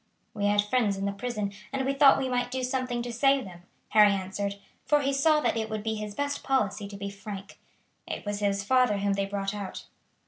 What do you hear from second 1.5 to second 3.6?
and we thought we might do something to save